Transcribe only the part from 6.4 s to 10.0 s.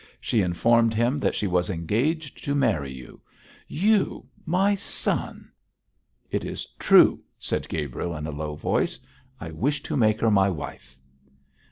is true!' said Gabriel, in a low voice. 'I wish to